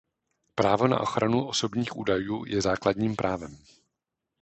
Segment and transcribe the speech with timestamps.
[0.55, 3.57] Právo na ochranu osobních údajů je základním právem.